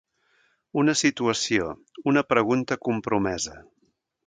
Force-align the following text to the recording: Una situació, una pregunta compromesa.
Una 0.83 0.95
situació, 1.01 1.67
una 2.13 2.25
pregunta 2.33 2.79
compromesa. 2.89 3.57